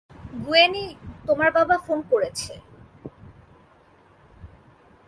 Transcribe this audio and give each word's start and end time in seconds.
গুয়েনি, 0.45 0.85
তোমার 1.27 1.49
বাবা 1.51 1.75
ফোন 1.77 1.99
করেছে। 2.11 2.53